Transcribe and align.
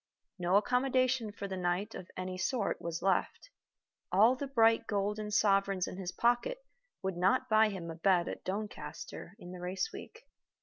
No 0.39 0.55
accommodation 0.55 1.31
for 1.31 1.47
the 1.47 1.55
night 1.57 1.93
of 1.93 2.09
any 2.17 2.35
sort 2.35 2.81
was 2.81 3.03
left. 3.03 3.51
All 4.11 4.35
the 4.35 4.47
bright 4.47 4.87
golden 4.87 5.29
sovereigns 5.29 5.85
in 5.87 5.97
his 5.97 6.11
pocket 6.11 6.57
would 7.03 7.15
not 7.17 7.49
buy 7.49 7.69
him 7.69 7.91
a 7.91 7.95
bed 7.95 8.27
at 8.27 8.43
Doncaster 8.43 9.35
in 9.37 9.51
the 9.51 9.59
race 9.59 9.91
week. 9.93 10.25